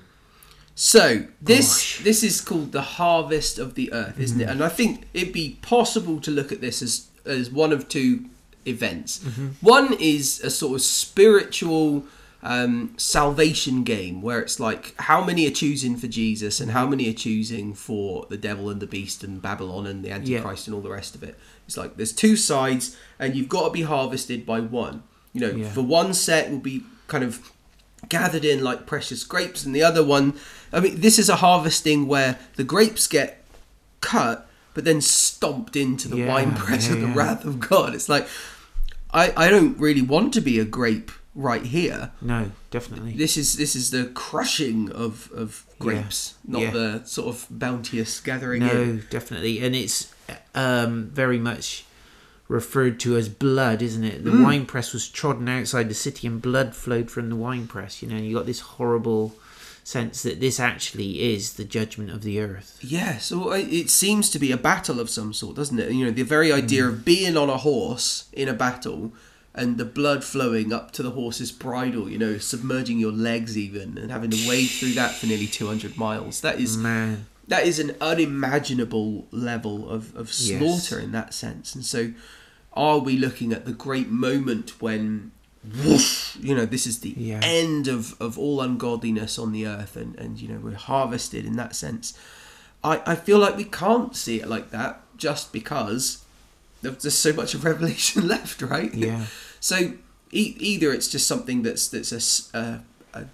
[0.82, 1.94] so this Gosh.
[1.96, 2.04] Mm-hmm.
[2.06, 5.58] this is called the harvest of the earth isn't it and i think it'd be
[5.62, 8.26] possible to look at this as as one of two
[8.65, 9.48] events Mm-hmm.
[9.60, 12.06] one is a sort of spiritual
[12.42, 17.10] um, salvation game where it's like how many are choosing for Jesus and how many
[17.10, 20.80] are choosing for the devil and the beast and Babylon and the Antichrist and all
[20.82, 21.38] the rest of it.
[21.68, 25.04] It's like there's two sides and you've got to be harvested by one.
[25.34, 25.70] You know, Yeah.
[25.70, 27.52] for one set will be kind of
[28.10, 30.34] gathered in like precious grapes and the other one
[30.74, 33.43] I mean this is a harvesting where the grapes get
[34.02, 37.15] cut but then stomped into the Yeah, winepress yeah, of the yeah.
[37.15, 37.93] wrath of God.
[37.95, 38.28] It's like
[39.12, 42.12] I, I don't really want to be a grape right here.
[42.22, 43.13] No, definitely.
[43.13, 48.62] This is this is the crushing of, of grapes, not the sort of bounteous gathering
[48.62, 49.06] No, in.
[49.10, 50.13] definitely, and it's
[50.54, 51.86] um, very much
[52.50, 54.26] referred to as blood, isn't it?
[54.26, 54.42] The Mm.
[54.44, 58.02] wine press was trodden outside the city, and blood flowed from the wine press.
[58.02, 59.36] You know, you got this horrible
[59.84, 62.78] sense that this actually is the judgment of the earth.
[62.82, 65.92] Yeah, so it seems to be a battle of some sort, doesn't it?
[65.92, 69.14] You know, the very idea of being on a horse in a battle
[69.56, 73.98] and the blood flowing up to the horse's bridle, you know, submerging your legs even
[73.98, 76.42] and having to wade through that for nearly 200 miles.
[76.42, 80.60] That is Man, that is an unimaginable level of, of Yes.
[80.60, 81.74] slaughter in that sense.
[81.76, 82.12] And so,
[82.74, 85.32] are we looking at the great moment when,
[85.84, 87.40] whoosh, you know, this is the Yeah.
[87.44, 91.56] end of, of all ungodliness on the earth and, and, you know, we're harvested in
[91.58, 92.18] that sense?
[92.84, 96.24] I, I feel like we can't see it like that just because
[96.82, 98.94] there's just so much of Revelation left, right?
[98.94, 99.26] yeah,
[99.60, 99.94] So
[100.32, 103.26] e- either it's just something that's that's a a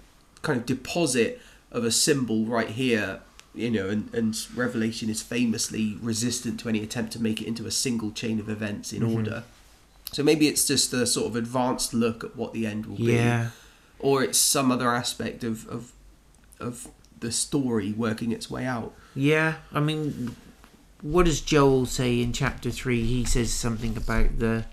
[0.42, 3.20] kind of deposit of a symbol right here,
[3.56, 7.66] you know, and, and Revelation is famously resistant to any attempt to make it into
[7.66, 9.44] a single chain of events in order.
[10.12, 13.44] So maybe it's just a sort of advanced look at what the end will yeah,
[13.44, 13.50] be,
[13.98, 15.92] or it's some other aspect of of
[16.60, 16.88] of
[17.18, 18.94] the story working its way out.
[19.14, 19.54] yeah.
[19.72, 20.36] I mean,
[21.02, 23.04] what does Joel say in chapter three?
[23.04, 24.64] He says something about the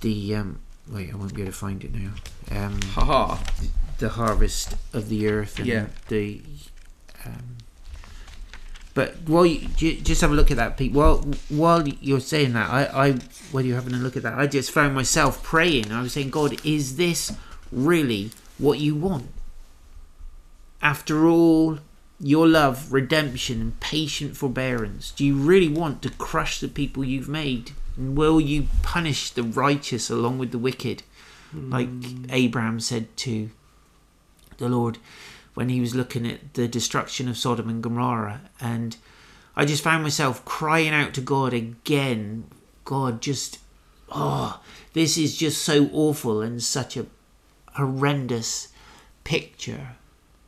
[0.00, 0.60] the um.
[0.88, 2.12] Wait, I won't be able to find it now.
[2.50, 3.42] Um, Haha.
[3.98, 5.86] the harvest of the earth and Yeah.
[6.08, 6.42] the
[7.26, 7.56] um,
[8.96, 11.18] but while you ju- just have a look at that Pete while
[11.50, 13.12] while you're saying that I, I
[13.52, 15.92] while you're having a look at that I just found myself praying.
[15.92, 17.36] I was saying God is this
[17.70, 19.26] really what you want?
[20.80, 21.80] After all
[22.18, 27.28] your love redemption and patient forbearance do you really want to crush the people you've
[27.28, 27.72] made?
[27.98, 31.02] And will you punish the righteous along with the wicked?
[31.52, 31.88] Like
[32.30, 33.50] Abraham said to
[34.56, 34.96] the Lord
[35.56, 38.42] when he was looking at the destruction of Sodom and Gomorrah.
[38.60, 38.96] And
[39.56, 42.44] I just found myself crying out to God again
[42.84, 43.58] God, just
[44.12, 44.60] oh,
[44.92, 47.06] this is just so awful and such a
[47.74, 48.68] horrendous
[49.24, 49.88] picture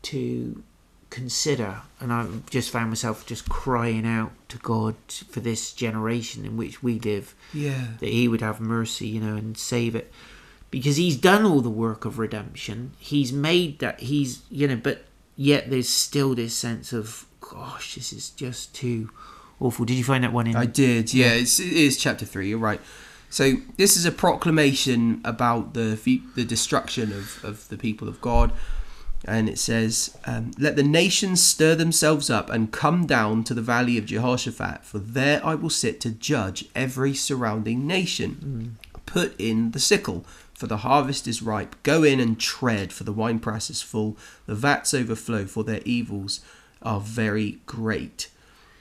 [0.03, 0.63] to
[1.11, 1.83] consider.
[2.01, 4.95] And I just found myself just crying out to God
[5.31, 7.89] for this generation in which we live, Yeah.
[8.01, 10.13] that He would have mercy, you know, and save it.
[10.71, 12.93] Because He's done all the work of redemption.
[12.99, 15.05] He's made that, He's, you know, but
[15.37, 19.11] yet there's still this sense of, gosh, this is just too
[19.61, 19.85] awful.
[19.85, 20.57] Did you find that one in?
[20.57, 21.15] I did.
[21.15, 22.49] Yeah, it's, it is chapter three.
[22.49, 22.81] You're right.
[23.31, 25.99] So this is a proclamation about the
[26.35, 28.53] the destruction of, of the people of God,
[29.25, 33.61] and it says, um, "Let the nations stir themselves up and come down to the
[33.61, 38.79] valley of Jehoshaphat, for there I will sit to judge every surrounding nation.
[39.05, 40.25] Put in the sickle."
[40.59, 41.77] For the harvest is ripe.
[41.85, 44.17] Go in and tread, for the winepress is full.
[44.47, 46.41] The vats overflow, for their evils
[46.83, 48.29] are very great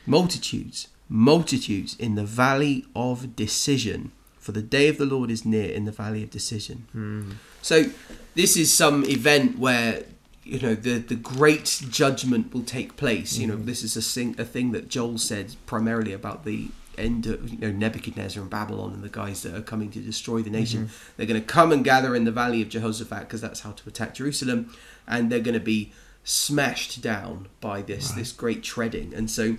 [0.08, 4.12] multitudes, multitudes in the valley of decision.
[4.40, 6.88] For the day of the Lord is near in the valley of decision.
[6.94, 7.32] Hmm.
[7.62, 7.92] So,
[8.34, 10.04] this is some event where
[10.44, 13.38] you know the the great judgment will take place.
[13.38, 13.66] You know, hmm.
[13.66, 17.58] this is a thing a thing that Joel said primarily about the end of you
[17.58, 20.86] know Nebuchadnezzar and Babylon and the guys that are coming to destroy the nation.
[20.86, 21.12] Mm-hmm.
[21.18, 23.90] They're going to come and gather in the valley of Jehoshaphat because that's how to
[23.90, 24.74] attack Jerusalem,
[25.08, 25.92] and they're going to be
[26.24, 29.14] smashed down by this this great treading.
[29.14, 29.58] And so,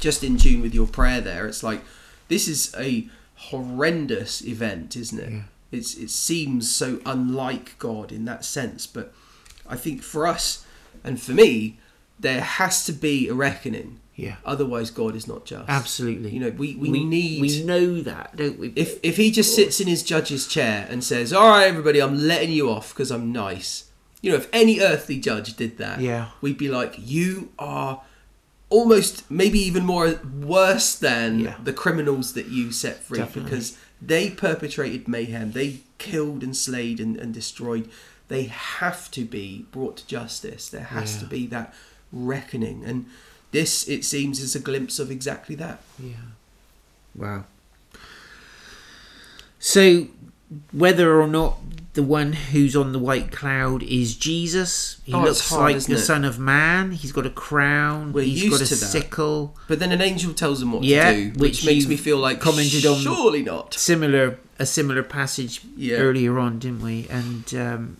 [0.00, 1.82] just in tune with your prayer there, it's like
[2.28, 5.32] this is a horrendous event, isn't it?
[5.32, 5.42] Yeah.
[5.72, 9.12] It's it seems so unlike God in that sense, but
[9.68, 10.64] I think for us
[11.02, 11.78] and for me,
[12.18, 14.00] there has to be a reckoning.
[14.16, 14.36] Yeah.
[14.46, 15.68] Otherwise, God is not just.
[15.68, 16.30] Absolutely.
[16.30, 17.40] You know, we, we, need.
[17.42, 18.72] We know that, don't we?
[18.74, 22.18] if if he just sits in his judge's chair and says, "All right, everybody, I'm
[22.18, 23.90] letting you off because I'm nice,"
[24.22, 26.28] you know, if any earthly judge did that, Yeah.
[26.40, 28.00] we'd be like, "You are
[28.70, 31.54] almost, maybe even more worse than Yeah.
[31.62, 33.50] the criminals that you set free Definitely.
[33.50, 37.88] because they perpetrated mayhem, they killed and slayed and, and destroyed.
[38.28, 40.68] They have to be brought to justice.
[40.68, 41.20] There has Yeah.
[41.20, 41.74] to be that
[42.12, 43.06] reckoning, and
[43.56, 45.78] this, it seems, is a glimpse of exactly that.
[45.98, 46.26] Yeah.
[47.14, 47.44] Wow.
[49.58, 50.08] So,
[50.72, 51.58] whether or not
[51.94, 55.94] the one who's on the white cloud is Jesus, he Oh, looks hard, like the
[55.94, 55.98] it?
[55.98, 56.92] Son of Man.
[56.92, 58.12] He's got a crown.
[58.12, 59.56] We're he's got a sickle.
[59.66, 62.18] But then an angel tells him what Yeah, to do, which which, makes me feel
[62.18, 63.72] like commented on- Surely not.
[63.74, 65.96] Similar, a similar passage Yeah.
[65.96, 67.06] earlier on, didn't we?
[67.08, 67.96] And um,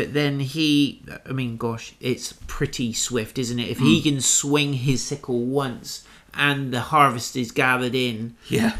[0.00, 3.68] but then he, I mean, gosh, it's pretty swift, isn't it?
[3.68, 3.84] If Hmm.
[3.84, 8.76] he can swing his sickle once and the harvest is gathered in, Yeah.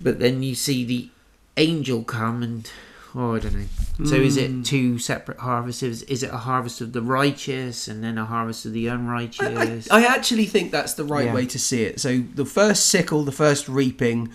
[0.00, 1.08] But then you see the
[1.56, 2.70] angel come and
[3.14, 4.06] oh, I don't know.
[4.06, 5.82] So is it two separate harvests?
[5.82, 8.94] Is, it a harvest of the righteous and then a harvest of the I, I,
[8.94, 9.90] unrighteous?
[9.90, 11.34] I actually think that's the right Yeah.
[11.34, 11.98] way to see it.
[12.00, 14.30] So the first sickle, the first reaping,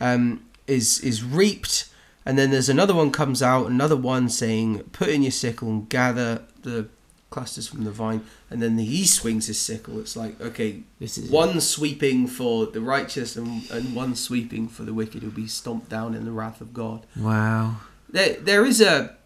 [0.00, 1.86] um, is is reaped,
[2.30, 5.88] and then there's another one comes out, another one saying, "Put in your sickle and
[5.88, 6.86] gather the
[7.30, 8.20] clusters from the vine."
[8.50, 9.98] And then he swings his sickle.
[10.00, 14.82] It's like okay, this is one sweeping for the righteous and, and one sweeping for
[14.84, 17.06] the wicked who'll be stomped down in the wrath of God.
[17.16, 17.76] wow.
[18.12, 19.16] There, there is a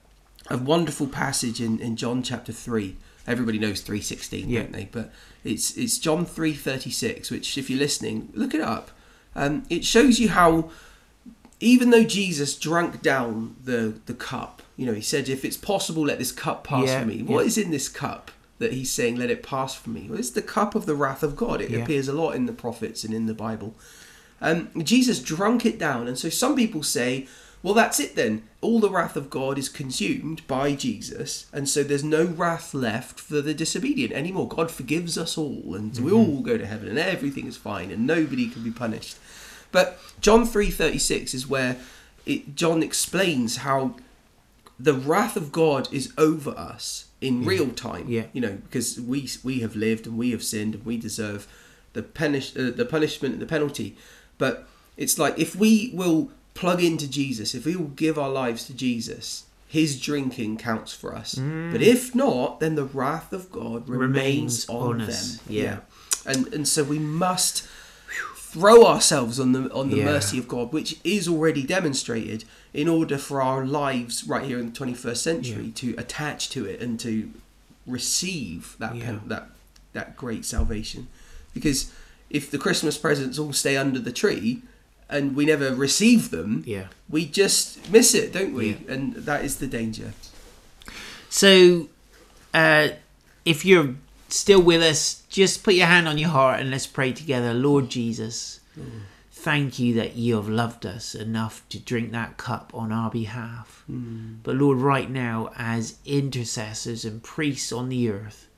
[0.51, 2.97] a wonderful passage in, in John chapter three.
[3.27, 4.63] Everybody knows three sixteen, Yeah.
[4.63, 4.89] don't they?
[4.93, 5.11] But
[5.43, 7.31] it's it's John three thirty six.
[7.31, 8.91] Which, if you're listening, look it up.
[9.35, 10.71] Um, it shows you how,
[11.65, 16.05] even though Jesus drank down the the cup, you know, he said, "If it's possible,
[16.07, 17.47] let this cup pass Yeah, from me." What yeah.
[17.47, 18.31] is in this cup?
[18.59, 20.07] That he's saying, let it pass from me.
[20.09, 21.61] Well, it's the cup of the wrath of God.
[21.61, 21.81] It Yeah.
[21.83, 23.75] appears a lot in the prophets and in the Bible.
[24.41, 27.27] Um, Jesus drunk it down, and so some people say,
[27.65, 28.43] well, that's it then.
[28.61, 33.19] All the wrath of God is consumed by Jesus, and so there's no wrath left
[33.19, 34.47] for the disobedient anymore.
[34.49, 38.07] God forgives us all, and we all go to heaven, and everything is fine, and
[38.07, 39.17] nobody can be punished.
[39.75, 41.77] But John three thirty six is where
[42.25, 43.97] it, John explains how
[44.79, 48.07] the wrath of God is over us in real time.
[48.09, 48.27] Yeah.
[48.33, 51.47] You know, because we we have lived and we have sinned and we deserve
[51.93, 53.97] the punish uh, the punishment and the penalty.
[54.39, 54.55] But
[54.97, 58.75] it's like if we will plug into Jesus, if we will give our lives to
[58.75, 61.35] Jesus, his drinking counts for us.
[61.35, 65.09] But if not, then the wrath of God remains, Remains on, on them.
[65.09, 65.41] us.
[65.49, 65.79] Yeah.
[66.25, 67.67] And and so we must
[68.55, 70.05] throw ourselves on the on the Yeah.
[70.05, 74.67] mercy of God, which is already demonstrated, in order for our lives right here in
[74.67, 77.31] the 21st century to attach to it and to
[77.85, 79.05] receive that Yeah.
[79.05, 79.51] pen, that
[79.93, 81.09] that great salvation.
[81.53, 81.87] Because
[82.31, 84.63] if the Christmas presents all stay under the tree
[85.09, 86.87] and we never receive them, Yeah.
[87.09, 88.71] we just miss it, don't we?
[88.71, 88.77] Yeah.
[88.95, 90.13] And that is the danger.
[91.29, 91.89] So,
[92.53, 92.89] uh,
[93.45, 93.95] if you're
[94.35, 97.55] still with us, just put your hand on your heart and let's pray together.
[97.55, 98.61] Lord Jesus,
[99.31, 103.85] thank you that you have loved us enough to drink that cup on our behalf.
[104.43, 108.49] But Lord, right now, as intercessors and priests on the earth,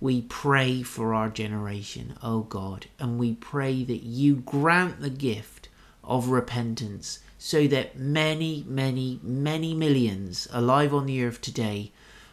[0.00, 5.68] we pray for our generation, O God, and we pray that you grant the gift
[6.02, 11.92] of repentance so that many, many, many millions alive on the earth today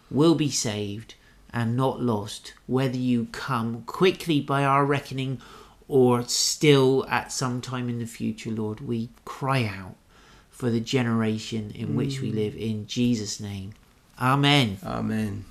[0.09, 1.15] will be saved
[1.58, 5.41] and not lost, whether you come quickly by our reckoning
[5.88, 8.80] or still at some time in the future, Lord.
[8.80, 9.95] We cry out
[10.51, 12.36] for the generation in which we mm.
[12.36, 13.74] live in Jesus' name.
[14.22, 14.78] Amen.
[14.86, 15.45] Amen.